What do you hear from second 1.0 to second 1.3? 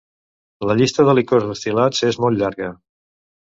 de